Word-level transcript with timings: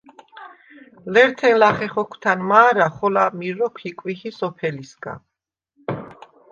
ლერთენ 1.13 1.55
ლახე 1.61 1.87
ხოქვთა̈ნ 1.93 2.39
მა̄რა, 2.49 2.87
ხოლა 2.95 3.25
მირ 3.37 3.55
როქვ 3.59 3.75
იკვიჰი 3.89 4.29
სოფელისგა. 4.39 5.13